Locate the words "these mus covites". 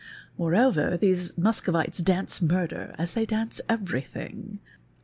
0.97-2.03